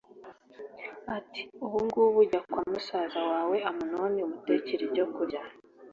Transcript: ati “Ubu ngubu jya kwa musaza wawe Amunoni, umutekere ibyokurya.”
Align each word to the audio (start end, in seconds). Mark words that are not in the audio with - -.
ati 1.17 1.41
“Ubu 1.65 1.77
ngubu 1.85 2.19
jya 2.29 2.41
kwa 2.49 2.61
musaza 2.71 3.19
wawe 3.31 3.57
Amunoni, 3.69 4.19
umutekere 4.27 4.81
ibyokurya.” 4.87 5.41